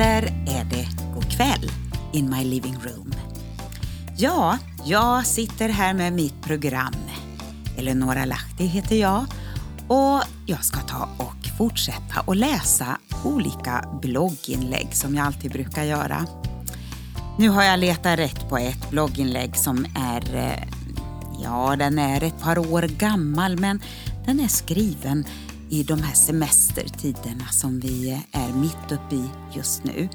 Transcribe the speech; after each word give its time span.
eller 0.00 0.22
är 0.46 0.64
det 0.64 0.88
god 1.14 1.30
kväll 1.30 1.70
in 2.12 2.30
my 2.30 2.44
living 2.44 2.76
room? 2.84 3.14
Ja, 4.16 4.58
jag 4.84 5.26
sitter 5.26 5.68
här 5.68 5.94
med 5.94 6.12
mitt 6.12 6.42
program. 6.42 6.94
Eleonora 7.78 8.24
Lahti 8.24 8.66
heter 8.66 8.96
jag 8.96 9.24
och 9.88 10.22
jag 10.46 10.64
ska 10.64 10.80
ta 10.80 11.08
och 11.18 11.58
fortsätta 11.58 12.20
att 12.26 12.36
läsa 12.36 12.98
olika 13.24 13.84
blogginlägg 14.02 14.88
som 14.92 15.14
jag 15.14 15.26
alltid 15.26 15.50
brukar 15.50 15.84
göra. 15.84 16.26
Nu 17.38 17.48
har 17.48 17.62
jag 17.62 17.78
letat 17.78 18.18
rätt 18.18 18.48
på 18.48 18.58
ett 18.58 18.90
blogginlägg 18.90 19.56
som 19.56 19.86
är, 19.96 20.34
eh, 20.34 20.68
ja 21.42 21.76
den 21.76 21.98
är 21.98 22.22
ett 22.22 22.40
par 22.40 22.58
år 22.58 22.82
gammal 22.82 23.56
men 23.58 23.82
den 24.26 24.40
är 24.40 24.48
skriven 24.48 25.24
i 25.70 25.82
de 25.82 26.02
här 26.02 26.14
semestertiderna 26.14 27.46
som 27.50 27.80
vi 27.80 28.22
är 28.32 28.52
mitt 28.52 28.92
uppe 28.92 29.14
i 29.14 29.30
just 29.52 29.84
nu. 29.84 30.08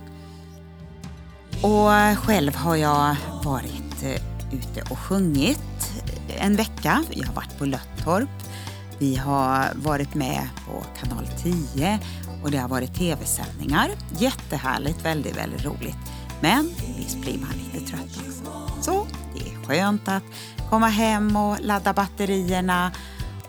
Och 1.62 2.18
själv 2.18 2.56
har 2.56 2.76
jag 2.76 3.16
varit 3.44 4.04
eh, 4.04 4.22
ute 4.54 4.82
och 4.92 5.00
sjungit 5.00 5.92
en 6.38 6.56
vecka. 6.56 7.04
Jag 7.12 7.28
har 7.28 7.34
varit 7.34 7.58
på 7.58 7.66
Löttorp. 7.66 8.30
Vi 9.00 9.16
har 9.16 9.66
varit 9.76 10.14
med 10.14 10.50
på 10.68 10.84
kanal 11.00 11.28
10 11.44 12.00
och 12.44 12.52
det 12.52 12.58
har 12.58 12.70
varit 12.70 12.96
tv-sändningar. 12.96 13.92
Jättehärligt, 14.18 15.06
väldigt, 15.06 15.38
väldigt 15.38 15.66
roligt. 15.66 15.98
Men 16.42 16.70
visst 16.98 17.22
blir 17.22 17.38
man 17.40 17.50
lite 17.74 17.92
trött 17.92 18.18
också. 18.18 18.82
Så 18.82 19.08
det 19.36 19.50
är 19.50 19.66
skönt 19.68 20.08
att 20.08 20.24
komma 20.70 20.88
hem 20.88 21.36
och 21.36 21.58
ladda 21.62 21.94
batterierna 21.94 22.92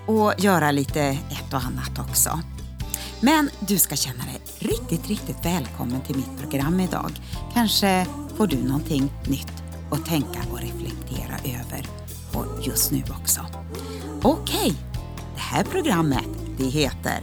och 0.07 0.35
göra 0.39 0.71
lite 0.71 1.19
och 1.55 1.65
annat 1.65 1.99
också. 2.11 2.41
Men 3.21 3.51
du 3.61 3.79
ska 3.79 3.97
känna 3.97 4.25
dig 4.25 4.41
riktigt, 4.59 5.09
riktigt 5.09 5.45
välkommen 5.45 6.01
till 6.01 6.17
mitt 6.17 6.41
program 6.41 6.81
idag. 6.81 7.11
Kanske 7.55 8.07
får 8.37 8.47
du 8.47 8.57
någonting 8.57 9.13
nytt 9.27 9.53
att 9.91 10.07
tänka 10.07 10.39
och 10.53 10.61
reflektera 10.61 11.39
över 11.45 11.87
och 12.33 12.67
just 12.67 12.91
nu 12.93 13.03
också. 13.21 13.41
Okej, 14.23 14.57
okay. 14.57 14.73
det 15.35 15.41
här 15.41 15.65
programmet 15.65 16.29
det 16.59 16.65
heter 16.65 17.21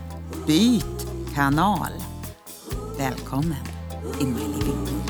Byt 0.48 1.08
kanal. 1.36 1.92
Välkommen 2.98 3.66
in 4.20 4.34
my 4.34 4.40
living 4.40 4.88
room. 4.88 5.02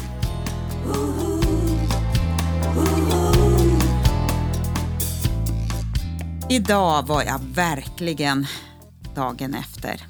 Idag 6.50 7.08
var 7.08 7.24
jag 7.24 7.40
verkligen 7.40 8.48
dagen 9.16 9.54
efter. 9.54 10.08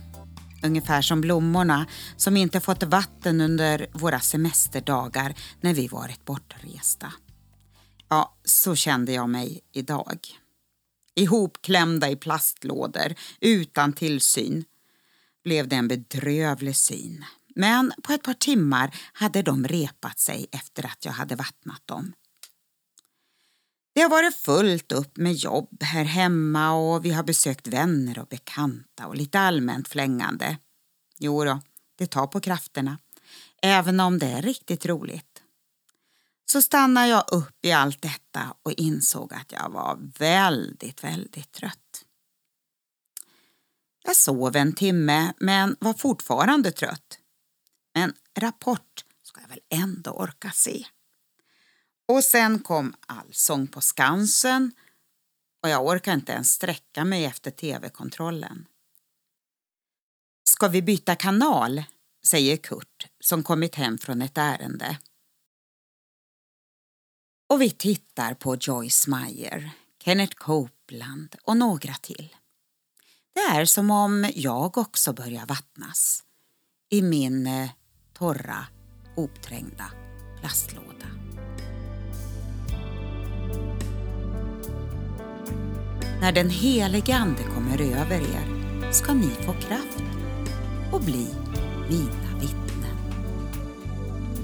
Ungefär 0.64 1.02
som 1.02 1.22
blommorna 1.22 1.86
som 2.18 2.38
inte 2.38 2.60
fått 2.60 2.84
vatten 2.84 3.42
under 3.42 3.88
våra 3.94 4.20
semesterdagar 4.20 5.36
när 5.62 5.74
vi 5.74 5.88
varit 5.88 6.26
bortresta. 6.26 7.14
Ja, 8.10 8.36
så 8.46 8.76
kände 8.76 9.12
jag 9.12 9.30
mig 9.30 9.62
idag. 9.74 10.20
Ihopklämda 11.16 12.10
i 12.10 12.16
plastlådor, 12.16 13.16
utan 13.40 13.94
tillsyn, 13.94 14.66
blev 15.44 15.68
det 15.68 15.76
en 15.76 15.88
bedrövlig 15.88 16.76
syn. 16.76 17.26
Men 17.56 17.92
på 18.04 18.14
ett 18.14 18.24
par 18.24 18.34
timmar 18.34 18.96
hade 19.14 19.42
de 19.42 19.68
repat 19.68 20.20
sig 20.20 20.48
efter 20.52 20.86
att 20.86 21.06
jag 21.06 21.12
hade 21.12 21.36
vattnat 21.36 21.82
dem. 21.86 22.14
Det 23.94 24.02
har 24.02 24.10
varit 24.10 24.36
fullt 24.36 24.92
upp 24.92 25.18
med 25.18 25.34
jobb 25.34 25.84
här 25.84 26.04
hemma 26.04 26.74
och 26.74 27.06
vi 27.06 27.12
har 27.12 27.24
besökt 27.24 27.68
vänner 27.68 28.20
och 28.20 28.28
bekanta 28.28 29.08
och 29.08 29.16
lite 29.16 29.40
allmänt 29.40 29.88
flängande. 29.88 30.58
Jo 31.18 31.44
då, 31.44 31.60
det 31.98 32.08
tar 32.08 32.28
på 32.28 32.40
krafterna, 32.40 32.98
även 33.62 34.00
om 34.00 34.20
det 34.20 34.28
är 34.28 34.42
riktigt 34.42 34.86
roligt. 34.86 35.44
Så 36.52 36.62
stannade 36.62 37.08
jag 37.08 37.24
upp 37.32 37.66
i 37.66 37.72
allt 37.72 38.02
detta 38.02 38.56
och 38.64 38.72
insåg 38.72 39.34
att 39.34 39.52
jag 39.52 39.70
var 39.70 40.00
väldigt, 40.20 41.04
väldigt 41.04 41.52
trött. 41.52 42.06
Jag 44.04 44.16
sov 44.16 44.56
en 44.56 44.74
timme 44.74 45.34
men 45.40 45.76
var 45.80 45.94
fortfarande 45.94 46.72
trött. 46.72 47.20
Men 47.96 48.14
Rapport 48.38 49.06
ska 49.24 49.42
jag 49.42 49.50
väl 49.50 49.60
ändå 49.70 50.12
orka 50.12 50.52
se. 50.52 50.86
Och 52.12 52.24
sen 52.24 52.60
kom 52.60 52.96
Allsång 53.06 53.68
på 53.68 53.82
Skansen 53.82 54.72
och 55.64 55.70
jag 55.70 55.86
orkar 55.86 56.14
inte 56.14 56.32
ens 56.32 56.52
sträcka 56.52 57.06
mig 57.06 57.26
efter 57.26 57.52
tv-kontrollen. 57.52 58.66
Ska 60.44 60.68
vi 60.68 60.82
byta 60.82 61.16
kanal? 61.16 61.84
säger 62.26 62.58
Kurt 62.58 63.08
som 63.20 63.44
kommit 63.44 63.76
hem 63.76 63.98
från 63.98 64.22
ett 64.22 64.38
ärende. 64.38 64.98
Och 67.50 67.62
vi 67.62 67.70
tittar 67.70 68.34
på 68.34 68.56
Joyce 68.56 69.10
Meyer, 69.10 69.72
Kenneth 70.04 70.36
Copeland 70.36 71.36
och 71.44 71.58
några 71.58 71.94
till. 71.94 72.36
Det 73.34 73.40
är 73.40 73.66
som 73.66 73.92
om 73.92 74.32
jag 74.36 74.78
också 74.78 75.14
börjar 75.14 75.46
vattnas 75.46 76.24
i 76.90 77.02
min 77.02 77.48
eh, 77.48 77.70
torra, 78.14 78.68
hopträngda 79.16 79.92
plastlåda. 80.40 81.31
När 86.22 86.32
den 86.32 86.50
helige 86.50 87.16
Ande 87.16 87.44
kommer 87.44 87.82
över 87.82 88.22
er 88.22 88.92
ska 88.92 89.14
ni 89.14 89.30
få 89.30 89.54
kraft 89.54 90.04
och 90.92 91.02
bli 91.02 91.28
mina 91.90 92.40
vittnen. 92.42 92.98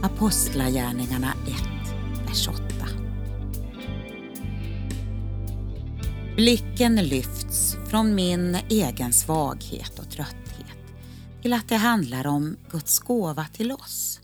Apostlagärningarna 0.03 1.33
1, 1.47 2.27
vers 2.27 2.47
8. 2.47 2.61
Blicken 6.35 6.95
lyfts 6.95 7.77
från 7.89 8.15
min 8.15 8.57
egen 8.69 9.13
svaghet 9.13 9.99
och 9.99 10.11
trötthet 10.11 10.77
till 11.41 11.53
att 11.53 11.69
det 11.69 11.75
handlar 11.77 12.27
om 12.27 12.57
Guds 12.71 12.99
gåva 12.99 13.45
till 13.45 13.71
oss. 13.71 14.21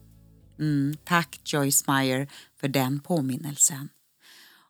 Mm, 0.60 0.96
tack 1.04 1.40
Joyce 1.46 1.84
Meyer 1.88 2.28
för 2.60 2.68
den 2.68 3.00
påminnelsen. 3.00 3.90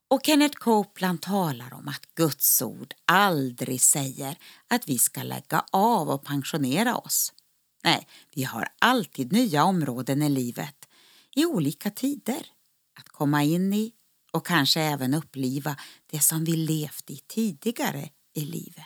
Och 0.08 0.22
Kenneth 0.24 0.58
Copeland 0.58 1.22
talar 1.22 1.74
om 1.74 1.88
att 1.88 2.16
Guds 2.16 2.62
ord 2.62 2.94
aldrig 3.06 3.82
säger 3.82 4.38
att 4.68 4.90
vi 4.90 5.00
ska 5.00 5.24
lägga 5.24 5.66
av 5.72 6.10
och 6.10 6.26
pensionera 6.26 6.98
oss. 6.98 7.34
Nej, 7.84 8.08
vi 8.36 8.44
har 8.44 8.68
alltid 8.80 9.32
nya 9.32 9.64
områden 9.64 10.22
i 10.22 10.30
livet, 10.30 10.88
i 11.36 11.46
olika 11.46 11.90
tider, 11.92 12.46
att 13.00 13.10
komma 13.10 13.44
in 13.44 13.74
i 13.74 13.94
och 14.32 14.46
kanske 14.46 14.82
även 14.82 15.14
uppliva 15.14 15.76
det 16.06 16.20
som 16.20 16.44
vi 16.44 16.56
levt 16.56 17.10
i 17.10 17.18
tidigare 17.18 18.10
i 18.34 18.46
livet. 18.46 18.86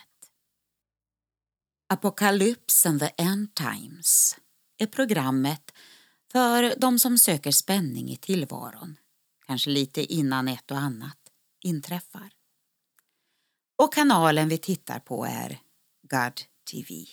Apokalypsen 1.89 2.99
the 2.99 3.11
End 3.17 3.55
Times 3.55 4.35
är 4.77 4.87
programmet 4.87 5.71
för 6.31 6.79
de 6.79 6.99
som 6.99 7.17
söker 7.17 7.51
spänning 7.51 8.09
i 8.09 8.17
tillvaron, 8.17 8.97
kanske 9.47 9.69
lite 9.69 10.13
innan 10.13 10.47
ett 10.47 10.71
och 10.71 10.77
annat 10.77 11.17
inträffar. 11.63 12.31
Och 13.81 13.93
kanalen 13.93 14.49
vi 14.49 14.57
tittar 14.57 14.99
på 14.99 15.25
är 15.25 15.59
God 16.09 16.41
TV. 16.71 17.05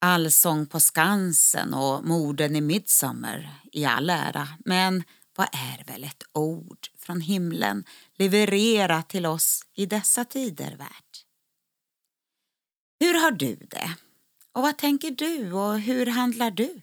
Allsång 0.00 0.66
på 0.66 0.80
Skansen 0.80 1.74
och 1.74 2.04
morden 2.04 2.56
i 2.56 2.60
Midsommar 2.60 3.60
i 3.72 3.84
all 3.84 4.10
ära, 4.10 4.48
men 4.64 5.04
vad 5.36 5.48
är 5.52 5.84
väl 5.84 6.04
ett 6.04 6.22
ord 6.32 6.86
från 6.98 7.20
himlen 7.20 7.84
levererat 8.14 9.08
till 9.08 9.26
oss 9.26 9.66
i 9.74 9.86
dessa 9.86 10.24
tider 10.24 10.76
värt? 10.76 11.24
Hur 13.00 13.22
har 13.22 13.30
du 13.30 13.54
det? 13.54 13.96
Och 14.52 14.62
vad 14.62 14.78
tänker 14.78 15.10
du 15.10 15.52
och 15.52 15.80
hur 15.80 16.06
handlar 16.06 16.50
du? 16.50 16.80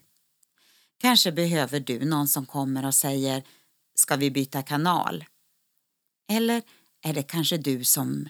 Kanske 1.02 1.32
behöver 1.32 1.80
du 1.80 2.04
någon 2.04 2.28
som 2.28 2.46
kommer 2.46 2.86
och 2.86 2.94
säger 2.94 3.42
Ska 3.94 4.16
vi 4.16 4.30
byta 4.30 4.62
kanal? 4.62 5.24
Eller 6.28 6.62
är 7.04 7.14
det 7.14 7.22
kanske 7.22 7.56
du 7.56 7.84
som 7.84 8.28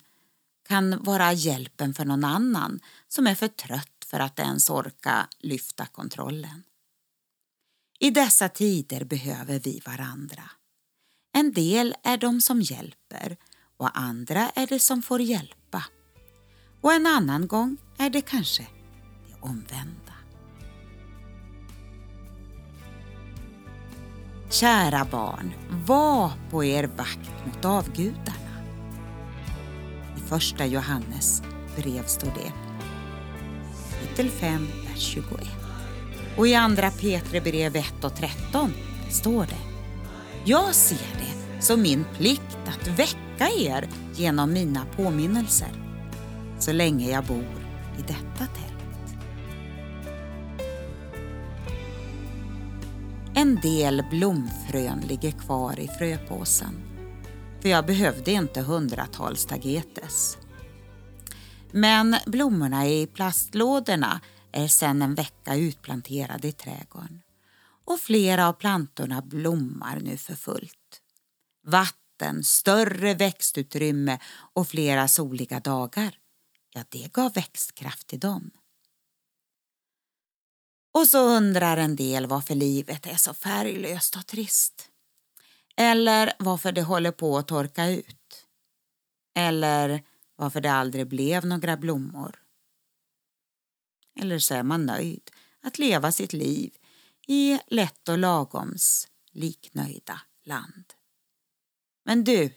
kan 0.68 1.02
vara 1.02 1.32
hjälpen 1.32 1.94
för 1.94 2.04
någon 2.04 2.24
annan 2.24 2.80
som 3.08 3.26
är 3.26 3.34
för 3.34 3.48
trött 3.48 4.04
för 4.06 4.20
att 4.20 4.38
ens 4.38 4.70
orka 4.70 5.28
lyfta 5.38 5.86
kontrollen? 5.86 6.62
I 7.98 8.10
dessa 8.10 8.48
tider 8.48 9.04
behöver 9.04 9.58
vi 9.58 9.82
varandra. 9.86 10.50
En 11.32 11.52
del 11.52 11.94
är 12.02 12.16
de 12.16 12.40
som 12.40 12.60
hjälper 12.60 13.36
och 13.76 13.98
andra 13.98 14.48
är 14.48 14.66
det 14.66 14.80
som 14.80 15.02
får 15.02 15.20
hjälpa. 15.20 15.84
Och 16.80 16.92
en 16.92 17.06
annan 17.06 17.46
gång 17.46 17.76
är 17.98 18.10
det 18.10 18.22
kanske 18.22 18.66
det 19.28 19.34
omvända. 19.40 20.11
Kära 24.52 25.06
barn, 25.10 25.52
var 25.86 26.32
på 26.50 26.64
er 26.64 26.84
vakt 26.96 27.30
mot 27.46 27.64
avgudarna. 27.64 28.52
I 30.16 30.20
första 30.28 30.66
Johannes 30.66 31.42
brev 31.76 32.02
står 32.06 32.28
det, 32.28 32.52
kapitel 33.90 34.30
5, 34.30 34.68
vers 34.88 34.98
21. 34.98 35.28
Och 36.36 36.48
i 36.48 36.54
andra 36.54 36.90
Petre 36.90 37.40
brev 37.40 37.76
1 37.76 38.04
och 38.04 38.16
13 38.16 38.72
står 39.10 39.46
det 39.46 39.62
Jag 40.44 40.74
ser 40.74 41.16
det 41.18 41.62
som 41.62 41.82
min 41.82 42.04
plikt 42.18 42.58
att 42.66 42.88
väcka 42.88 43.48
er 43.58 43.88
genom 44.14 44.52
mina 44.52 44.86
påminnelser 44.96 45.72
så 46.58 46.72
länge 46.72 47.10
jag 47.10 47.24
bor 47.24 47.56
i 47.98 48.02
detta 48.02 48.46
tält. 48.54 48.61
En 53.42 53.60
del 53.60 54.04
blomfrön 54.10 55.00
ligger 55.00 55.30
kvar 55.30 55.80
i 55.80 55.88
fröpåsen 55.88 56.82
för 57.62 57.68
jag 57.68 57.86
behövde 57.86 58.32
inte 58.32 58.60
hundratals 58.60 59.46
tagetes. 59.46 60.38
Men 61.72 62.16
blommorna 62.26 62.88
i 62.88 63.06
plastlådorna 63.06 64.20
är 64.52 64.68
sedan 64.68 65.02
en 65.02 65.14
vecka 65.14 65.56
utplanterade 65.56 66.48
i 66.48 66.52
trädgården 66.52 67.22
och 67.84 68.00
flera 68.00 68.48
av 68.48 68.52
plantorna 68.52 69.22
blommar 69.22 70.00
nu 70.00 70.16
för 70.16 70.34
fullt. 70.34 71.00
Vatten, 71.66 72.44
större 72.44 73.14
växtutrymme 73.14 74.18
och 74.52 74.68
flera 74.68 75.08
soliga 75.08 75.60
dagar, 75.60 76.18
ja 76.74 76.84
det 76.88 77.12
gav 77.12 77.32
växtkraft 77.32 78.06
till 78.06 78.20
dem. 78.20 78.50
Och 80.92 81.08
så 81.08 81.36
undrar 81.36 81.76
en 81.76 81.96
del 81.96 82.26
varför 82.26 82.54
livet 82.54 83.06
är 83.06 83.16
så 83.16 83.34
färglöst 83.34 84.16
och 84.16 84.26
trist. 84.26 84.88
Eller 85.76 86.32
varför 86.38 86.72
det 86.72 86.82
håller 86.82 87.12
på 87.12 87.38
att 87.38 87.48
torka 87.48 87.90
ut. 87.90 88.46
Eller 89.34 90.02
varför 90.36 90.60
det 90.60 90.72
aldrig 90.72 91.08
blev 91.08 91.46
några 91.46 91.76
blommor. 91.76 92.42
Eller 94.20 94.38
så 94.38 94.54
är 94.54 94.62
man 94.62 94.86
nöjd 94.86 95.30
att 95.60 95.78
leva 95.78 96.12
sitt 96.12 96.32
liv 96.32 96.76
i 97.26 97.58
lätt 97.66 98.08
och 98.08 98.18
lagoms 98.18 99.08
liknöjda 99.30 100.20
land. 100.44 100.84
Men 102.04 102.24
du, 102.24 102.52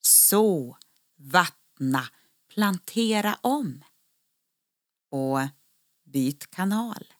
så, 0.00 0.78
vattna, 1.16 2.08
plantera 2.48 3.38
om 3.42 3.84
och 5.10 5.40
byt 6.14 6.50
kanal. 6.50 7.14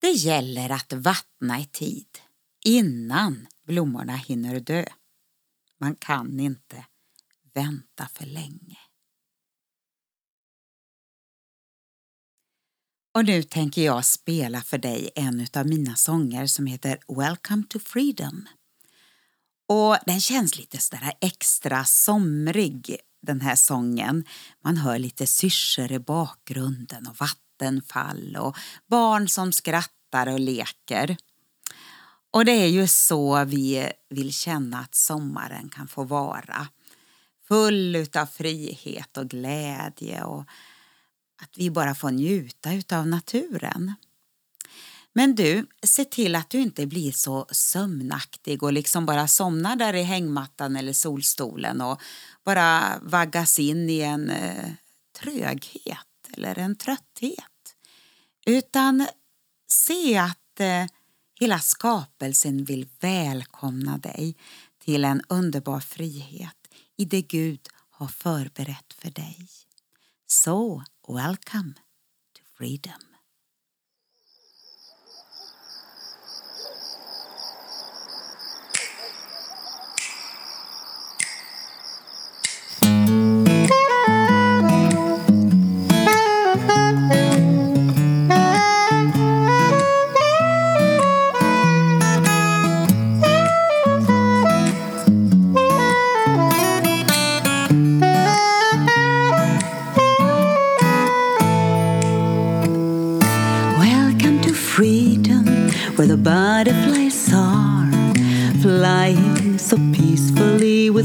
Det 0.00 0.10
gäller 0.10 0.70
att 0.70 0.92
vattna 0.92 1.60
i 1.60 1.64
tid 1.64 2.18
innan 2.64 3.46
blommorna 3.66 4.16
hinner 4.16 4.60
dö. 4.60 4.84
Man 5.80 5.96
kan 5.96 6.40
inte 6.40 6.86
vänta 7.54 8.08
för 8.08 8.26
länge. 8.26 8.78
Och 13.14 13.24
nu 13.24 13.42
tänker 13.42 13.82
jag 13.82 14.04
spela 14.04 14.60
för 14.60 14.78
dig 14.78 15.10
en 15.14 15.46
av 15.56 15.66
mina 15.66 15.96
sånger 15.96 16.46
som 16.46 16.66
heter 16.66 16.98
Welcome 17.08 17.62
to 17.68 17.78
Freedom. 17.78 18.48
Och 19.68 19.96
den 20.06 20.20
känns 20.20 20.58
lite 20.58 20.78
sådär 20.78 21.12
extra 21.20 21.84
somrig 21.84 23.00
den 23.22 23.40
här 23.40 23.56
sången. 23.56 24.24
Man 24.64 24.76
hör 24.76 24.98
lite 24.98 25.26
syrsor 25.26 25.92
i 25.92 25.98
bakgrunden 25.98 27.06
och 27.06 27.16
vattenfall 27.20 28.36
och 28.36 28.56
barn 28.86 29.28
som 29.28 29.52
skrattar 29.52 30.26
och 30.26 30.40
leker. 30.40 31.16
Och 32.30 32.44
det 32.44 32.52
är 32.52 32.66
ju 32.66 32.86
så 32.86 33.44
vi 33.44 33.92
vill 34.10 34.32
känna 34.32 34.78
att 34.78 34.94
sommaren 34.94 35.68
kan 35.68 35.88
få 35.88 36.04
vara. 36.04 36.68
Full 37.48 38.06
av 38.14 38.26
frihet 38.26 39.16
och 39.16 39.28
glädje 39.28 40.22
och 40.22 40.44
att 41.42 41.58
vi 41.58 41.70
bara 41.70 41.94
får 41.94 42.10
njuta 42.10 42.98
av 42.98 43.06
naturen. 43.06 43.94
Men 45.14 45.34
du, 45.34 45.66
se 45.82 46.04
till 46.04 46.34
att 46.34 46.50
du 46.50 46.58
inte 46.60 46.86
blir 46.86 47.12
så 47.12 47.46
sömnaktig 47.50 48.62
och 48.62 48.72
liksom 48.72 49.06
bara 49.06 49.28
somnar 49.28 49.76
där 49.76 49.94
i 49.94 50.02
hängmattan 50.02 50.76
eller 50.76 50.92
solstolen 50.92 51.80
och 51.80 52.00
bara 52.44 52.98
vaggas 53.02 53.58
in 53.58 53.90
i 53.90 54.00
en 54.00 54.30
eh, 54.30 54.70
tröghet 55.20 56.06
eller 56.32 56.58
en 56.58 56.76
trötthet. 56.76 57.76
Utan 58.46 59.06
se 59.68 60.18
att 60.18 60.60
eh, 60.60 60.86
hela 61.40 61.58
skapelsen 61.58 62.64
vill 62.64 62.88
välkomna 63.00 63.98
dig 63.98 64.36
till 64.78 65.04
en 65.04 65.22
underbar 65.28 65.80
frihet 65.80 66.56
i 66.96 67.04
det 67.04 67.22
Gud 67.22 67.68
har 67.90 68.08
förberett 68.08 68.92
för 68.98 69.10
dig. 69.10 69.48
Så, 70.26 70.84
welcome 71.08 71.74
to 72.32 72.42
freedom. 72.56 73.11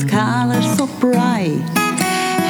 Colors 0.08 0.78
so 0.78 0.88
bright. 1.00 1.62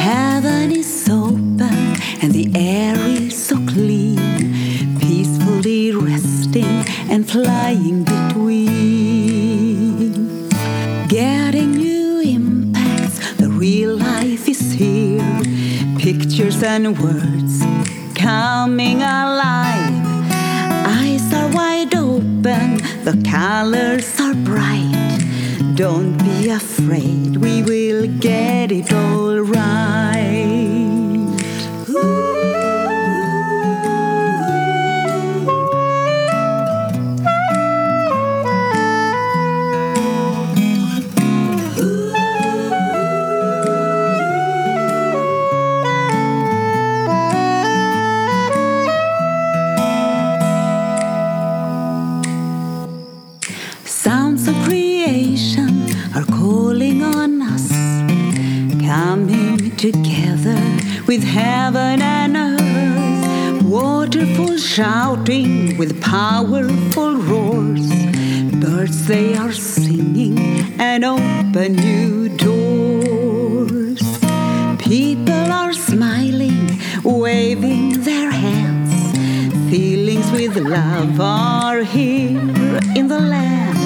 Heaven 0.08 0.72
is 0.72 1.06
so 1.06 1.26
open 1.26 1.98
and 2.22 2.32
the 2.32 2.52
air 2.56 2.96
is 2.98 3.48
so 3.48 3.56
clean, 3.68 5.00
peacefully 5.00 5.92
resting 5.92 6.86
and 7.10 7.30
flying 7.30 8.04
between. 8.04 8.88
Getting 11.08 11.72
new 11.72 12.20
impacts, 12.20 13.36
the 13.36 13.50
real 13.50 13.96
life 13.96 14.48
is 14.48 14.72
here. 14.74 15.42
Pictures 15.98 16.62
and 16.64 16.98
words 17.00 17.64
coming 18.16 18.98
alive. 18.98 20.06
Eyes 21.00 21.34
are 21.34 21.50
wide 21.54 21.96
open, 21.96 22.78
the 23.04 23.22
colors 23.30 24.20
are 24.20 24.36
bright. 24.36 25.07
Don't 25.78 26.18
be 26.18 26.50
afraid, 26.50 27.38
we 27.38 27.62
will 27.62 28.08
get 28.08 28.72
it 28.72 28.92
all 28.92 29.42
right. 29.42 30.97
Together 59.78 60.60
with 61.06 61.24
heaven 61.24 62.02
and 62.02 62.36
earth. 62.36 63.62
Waterfall 63.64 64.58
shouting 64.58 65.78
with 65.78 66.02
powerful 66.02 67.16
roars. 67.18 67.88
Birds 68.60 69.08
they 69.08 69.36
are 69.36 69.52
singing 69.52 70.40
and 70.82 71.06
open 71.06 71.74
new 71.74 72.28
doors. 72.30 74.02
People 74.80 75.52
are 75.62 75.74
smiling, 75.74 76.80
waving 77.04 78.02
their 78.02 78.32
hands. 78.32 78.94
Feelings 79.70 80.32
with 80.32 80.58
love 80.58 81.22
are 81.22 81.84
here 81.84 82.40
in 82.96 83.08
the 83.10 83.20
land. 83.20 83.78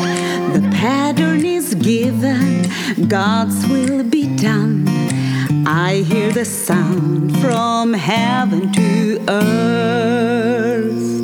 The 0.56 0.70
pattern 0.70 1.44
is 1.44 1.76
given, 1.76 2.70
God's 3.10 3.68
will 3.68 4.04
be 4.04 4.34
done. 4.38 5.01
I 5.66 6.04
hear 6.08 6.32
the 6.32 6.46
sound 6.46 7.38
from 7.40 7.94
heaven 7.94 8.72
to 8.74 9.26
earth. 9.28 11.21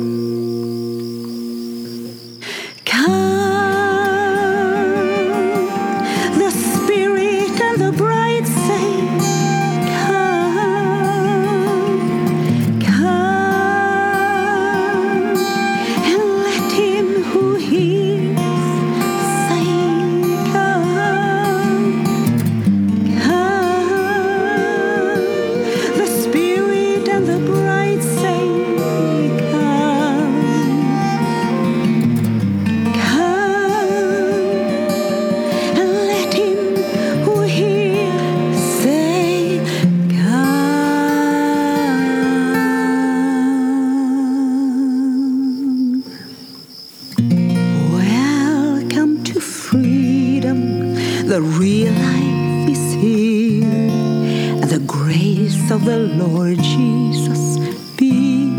Lord 55.96 56.58
Jesus 56.58 57.58
be 57.96 58.50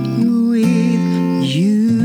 with 0.51 1.55
you. 1.55 1.99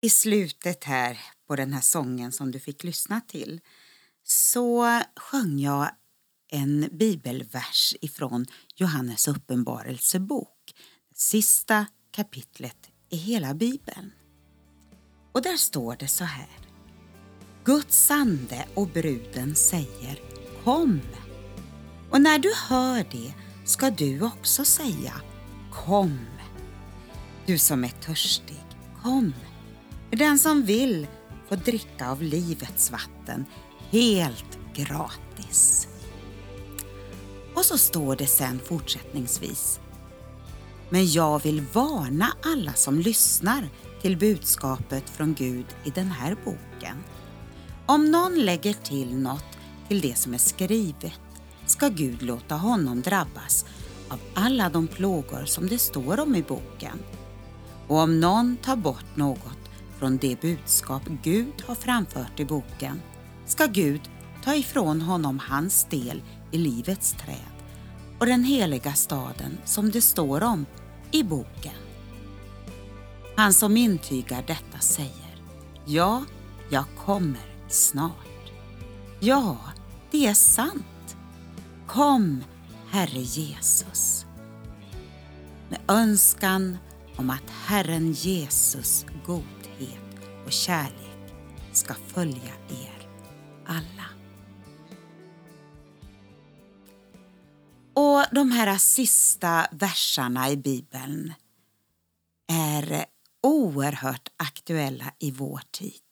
I 0.00 0.10
slutet 0.10 0.84
här 0.84 1.18
på 1.46 1.56
den 1.56 1.72
här 1.72 1.80
sången 1.80 2.32
som 2.32 2.50
du 2.50 2.60
fick 2.60 2.84
lyssna 2.84 3.20
till 3.20 3.60
så 4.22 5.00
sjöng 5.16 5.58
jag 5.58 5.90
en 6.50 6.88
bibelvers 6.92 7.94
ifrån 8.00 8.46
Johannes 8.74 9.28
uppenbarelsebok, 9.28 10.74
sista 11.14 11.86
kapitlet 12.10 12.90
i 13.10 13.16
hela 13.16 13.54
bibeln. 13.54 14.12
Och 15.34 15.42
där 15.42 15.56
står 15.56 15.96
det 15.98 16.08
så 16.08 16.24
här. 16.24 16.48
Guds 17.64 18.10
ande 18.10 18.64
och 18.74 18.88
bruden 18.88 19.54
säger 19.54 20.20
Kom! 20.64 21.00
Och 22.10 22.20
när 22.20 22.38
du 22.38 22.52
hör 22.68 23.06
det 23.10 23.34
ska 23.64 23.90
du 23.90 24.22
också 24.22 24.64
säga 24.64 25.12
Kom! 25.72 26.18
Du 27.46 27.58
som 27.58 27.84
är 27.84 27.88
törstig, 27.88 28.64
kom! 29.02 29.34
Den 30.10 30.38
som 30.38 30.62
vill 30.62 31.06
får 31.48 31.56
dricka 31.56 32.10
av 32.10 32.22
livets 32.22 32.90
vatten 32.90 33.44
helt 33.90 34.58
gratis. 34.74 35.88
Och 37.54 37.64
så 37.64 37.78
står 37.78 38.16
det 38.16 38.26
sen 38.26 38.60
fortsättningsvis. 38.64 39.80
Men 40.90 41.12
jag 41.12 41.42
vill 41.42 41.64
varna 41.72 42.32
alla 42.42 42.72
som 42.72 42.98
lyssnar 42.98 43.68
till 44.04 44.16
budskapet 44.16 45.10
från 45.10 45.34
Gud 45.34 45.66
i 45.84 45.90
den 45.90 46.06
här 46.06 46.36
boken. 46.44 46.96
Om 47.86 48.10
någon 48.10 48.34
lägger 48.34 48.72
till 48.72 49.16
något 49.16 49.58
till 49.88 50.00
det 50.00 50.18
som 50.18 50.34
är 50.34 50.38
skrivet 50.38 51.20
ska 51.66 51.88
Gud 51.88 52.22
låta 52.22 52.54
honom 52.54 53.00
drabbas 53.00 53.64
av 54.08 54.18
alla 54.34 54.68
de 54.68 54.86
plågor 54.86 55.44
som 55.44 55.68
det 55.68 55.78
står 55.78 56.20
om 56.20 56.34
i 56.34 56.42
boken. 56.42 56.98
Och 57.88 57.96
om 57.96 58.20
någon 58.20 58.56
tar 58.56 58.76
bort 58.76 59.16
något 59.16 59.70
från 59.98 60.16
det 60.16 60.40
budskap 60.40 61.02
Gud 61.22 61.62
har 61.66 61.74
framfört 61.74 62.40
i 62.40 62.44
boken 62.44 63.00
ska 63.46 63.66
Gud 63.66 64.00
ta 64.44 64.54
ifrån 64.54 65.00
honom 65.00 65.38
hans 65.38 65.84
del 65.84 66.22
i 66.50 66.58
livets 66.58 67.12
träd 67.12 67.54
och 68.18 68.26
den 68.26 68.44
heliga 68.44 68.92
staden 68.92 69.58
som 69.64 69.90
det 69.90 70.02
står 70.02 70.42
om 70.42 70.66
i 71.10 71.22
boken. 71.22 71.83
Han 73.36 73.52
som 73.52 73.76
intygar 73.76 74.44
detta 74.46 74.78
säger 74.78 75.42
Ja, 75.86 76.24
jag 76.70 76.84
kommer 77.04 77.68
snart. 77.68 78.52
Ja, 79.20 79.58
det 80.10 80.26
är 80.26 80.34
sant. 80.34 81.16
Kom, 81.86 82.44
Herre 82.90 83.20
Jesus. 83.20 84.26
Med 85.68 85.80
önskan 85.88 86.78
om 87.16 87.30
att 87.30 87.50
Herren 87.50 88.12
Jesus 88.12 89.06
godhet 89.26 90.28
och 90.46 90.52
kärlek 90.52 91.32
ska 91.72 91.94
följa 91.94 92.52
er 92.68 93.08
alla. 93.66 94.06
Och 97.94 98.24
de 98.32 98.50
här 98.50 98.78
sista 98.78 99.66
verserna 99.70 100.50
i 100.50 100.56
Bibeln 100.56 101.32
är 102.48 103.13
oerhört 103.44 104.28
aktuella 104.36 105.14
i 105.18 105.30
vår 105.30 105.60
tid. 105.70 106.02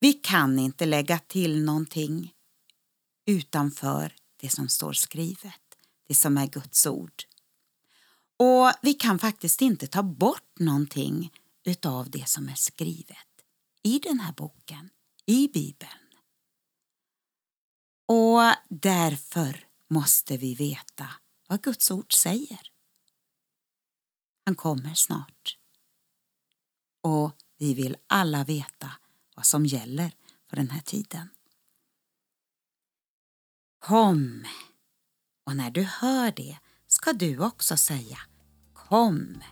Vi 0.00 0.12
kan 0.12 0.58
inte 0.58 0.86
lägga 0.86 1.18
till 1.18 1.64
någonting 1.64 2.34
utanför 3.26 4.14
det 4.36 4.48
som 4.48 4.68
står 4.68 4.92
skrivet, 4.92 5.78
det 6.08 6.14
som 6.14 6.38
är 6.38 6.46
Guds 6.46 6.86
ord. 6.86 7.22
Och 8.36 8.72
vi 8.82 8.94
kan 8.94 9.18
faktiskt 9.18 9.62
inte 9.62 9.86
ta 9.86 10.02
bort 10.02 10.58
någonting 10.58 11.32
utav 11.64 12.10
det 12.10 12.28
som 12.28 12.48
är 12.48 12.54
skrivet 12.54 13.44
i 13.82 13.98
den 13.98 14.20
här 14.20 14.32
boken, 14.32 14.90
i 15.26 15.48
Bibeln. 15.48 15.90
Och 18.06 18.40
därför 18.68 19.66
måste 19.90 20.36
vi 20.36 20.54
veta 20.54 21.08
vad 21.48 21.62
Guds 21.62 21.90
ord 21.90 22.14
säger. 22.14 22.60
Han 24.44 24.54
kommer 24.54 24.94
snart. 24.94 25.61
Och 27.02 27.32
vi 27.58 27.74
vill 27.74 27.96
alla 28.06 28.44
veta 28.44 28.90
vad 29.36 29.46
som 29.46 29.66
gäller 29.66 30.12
för 30.50 30.56
den 30.56 30.70
här 30.70 30.80
tiden. 30.80 31.28
Kom! 33.78 34.44
Och 35.46 35.56
när 35.56 35.70
du 35.70 35.82
hör 35.82 36.32
det 36.36 36.58
ska 36.86 37.12
du 37.12 37.38
också 37.38 37.76
säga 37.76 38.18
Kom! 38.74 39.42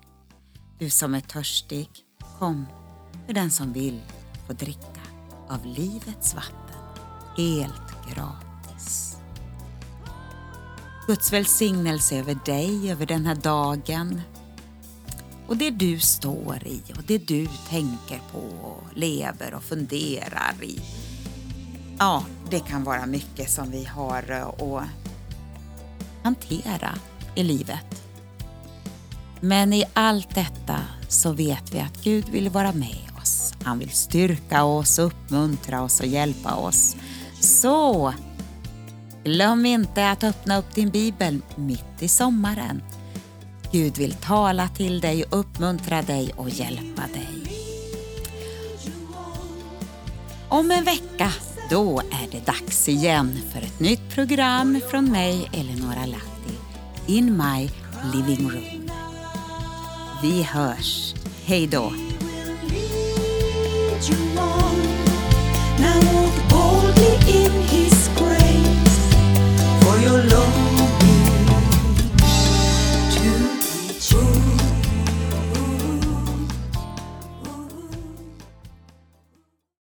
Du 0.78 0.90
som 0.90 1.14
är 1.14 1.20
törstig, 1.20 1.90
kom. 2.38 2.66
För 3.26 3.32
den 3.32 3.50
som 3.50 3.72
vill 3.72 4.02
få 4.46 4.52
dricka 4.52 5.02
av 5.48 5.66
livets 5.66 6.34
vatten 6.34 6.80
helt 7.36 8.14
gratis. 8.14 9.16
Guds 11.06 11.32
välsignelse 11.32 12.18
över 12.18 12.38
dig, 12.44 12.90
över 12.90 13.06
den 13.06 13.26
här 13.26 13.34
dagen 13.34 14.22
och 15.50 15.56
det 15.56 15.70
du 15.70 15.98
står 15.98 16.66
i 16.66 16.82
och 16.96 17.02
det 17.06 17.18
du 17.18 17.48
tänker 17.68 18.20
på 18.32 18.38
och 18.38 18.82
lever 18.94 19.54
och 19.54 19.62
funderar 19.62 20.54
i. 20.62 20.80
Ja, 21.98 22.24
det 22.50 22.60
kan 22.60 22.84
vara 22.84 23.06
mycket 23.06 23.50
som 23.50 23.70
vi 23.70 23.84
har 23.84 24.30
eh, 24.30 24.46
att 24.46 24.88
hantera 26.22 26.94
i 27.34 27.42
livet. 27.42 28.02
Men 29.40 29.72
i 29.72 29.84
allt 29.92 30.34
detta 30.34 30.80
så 31.08 31.32
vet 31.32 31.74
vi 31.74 31.80
att 31.80 32.02
Gud 32.02 32.28
vill 32.28 32.48
vara 32.48 32.72
med 32.72 33.10
oss. 33.22 33.54
Han 33.64 33.78
vill 33.78 33.90
styrka 33.90 34.64
oss, 34.64 34.98
uppmuntra 34.98 35.82
oss 35.82 36.00
och 36.00 36.06
hjälpa 36.06 36.54
oss. 36.54 36.96
Så 37.40 38.14
glöm 39.24 39.66
inte 39.66 40.10
att 40.10 40.24
öppna 40.24 40.58
upp 40.58 40.74
din 40.74 40.90
bibel 40.90 41.42
mitt 41.56 42.02
i 42.02 42.08
sommaren. 42.08 42.82
Gud 43.72 43.98
vill 43.98 44.14
tala 44.14 44.68
till 44.68 45.00
dig, 45.00 45.24
uppmuntra 45.30 46.02
dig 46.02 46.32
och 46.36 46.50
hjälpa 46.50 47.02
dig. 47.14 47.28
Om 50.48 50.70
en 50.70 50.84
vecka, 50.84 51.32
då 51.70 52.00
är 52.00 52.30
det 52.30 52.46
dags 52.46 52.88
igen 52.88 53.38
för 53.52 53.62
ett 53.62 53.80
nytt 53.80 54.14
program 54.14 54.80
från 54.90 55.12
mig, 55.12 55.50
Eleonora 55.52 56.06
Latti. 56.06 56.54
In 57.06 57.36
My 57.36 57.70
Living 58.14 58.50
Room. 58.50 58.90
Vi 60.22 60.42
hörs. 60.42 61.14
Hej 61.44 61.66
då! 61.66 61.92
Now 65.78 66.00
walk 66.12 66.50
boldly 66.50 67.14
in 67.28 67.62
His 67.62 68.10
grace, 68.18 69.10
for 69.80 69.98
your 69.98 70.29